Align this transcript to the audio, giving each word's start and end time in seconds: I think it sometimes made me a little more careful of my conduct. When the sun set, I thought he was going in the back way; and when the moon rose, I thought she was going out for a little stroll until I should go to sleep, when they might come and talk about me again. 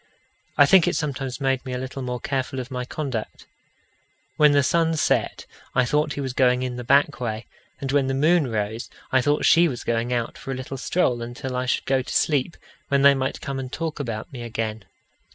I 0.57 0.65
think 0.65 0.87
it 0.87 0.95
sometimes 0.95 1.39
made 1.39 1.63
me 1.63 1.73
a 1.73 1.77
little 1.77 2.01
more 2.01 2.19
careful 2.19 2.59
of 2.59 2.71
my 2.71 2.85
conduct. 2.85 3.45
When 4.35 4.51
the 4.51 4.63
sun 4.63 4.95
set, 4.95 5.45
I 5.75 5.85
thought 5.85 6.13
he 6.13 6.21
was 6.21 6.33
going 6.33 6.63
in 6.63 6.75
the 6.75 6.83
back 6.83 7.19
way; 7.19 7.45
and 7.79 7.91
when 7.91 8.07
the 8.07 8.15
moon 8.15 8.47
rose, 8.49 8.89
I 9.11 9.21
thought 9.21 9.45
she 9.45 9.67
was 9.67 9.83
going 9.83 10.11
out 10.11 10.39
for 10.39 10.49
a 10.49 10.55
little 10.55 10.77
stroll 10.77 11.21
until 11.21 11.55
I 11.55 11.67
should 11.67 11.85
go 11.85 12.01
to 12.01 12.11
sleep, 12.15 12.57
when 12.87 13.03
they 13.03 13.13
might 13.13 13.41
come 13.41 13.59
and 13.59 13.71
talk 13.71 13.99
about 13.99 14.33
me 14.33 14.41
again. 14.41 14.85